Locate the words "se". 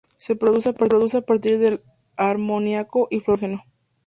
0.17-0.35